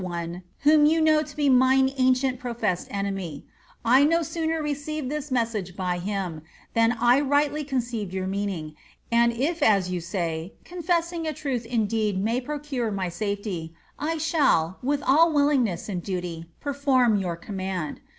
[0.01, 3.43] 195 :h m one, wliom yo<i Vnow to be mine ancient professed enemjr;
[3.85, 6.41] I no sooner receired this message bjr Aim,'
[6.75, 8.73] tlian I rightly conceiTed yonr meaning;
[9.11, 14.79] and iC as yyvL say, confessing a truth indeed may procure my safety, I shall,
[14.81, 18.01] with all uiHingneas and duty, perform your command.